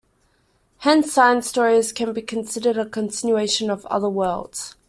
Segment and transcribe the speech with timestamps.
[0.79, 4.73] Hence "Science Stories" can be considered a continuation of "Other Worlds".